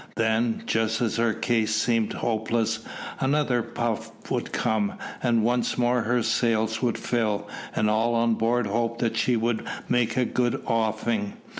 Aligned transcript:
Then, 0.15 0.63
just 0.65 0.99
as 0.99 1.17
her 1.17 1.31
case 1.31 1.75
seemed 1.75 2.13
hopeless, 2.13 2.79
another 3.19 3.61
puff 3.61 4.09
would 4.31 4.51
come, 4.51 4.93
and 5.21 5.43
once 5.43 5.77
more 5.77 6.01
her 6.01 6.23
sails 6.23 6.81
would 6.81 6.97
fill, 6.97 7.47
and 7.75 7.87
all 7.87 8.15
on 8.15 8.33
board 8.33 8.65
hoped 8.65 8.97
that 9.01 9.15
she 9.15 9.35
would 9.35 9.63
make 9.87 10.17
a 10.17 10.25
good 10.25 10.59
offing. 10.65 11.33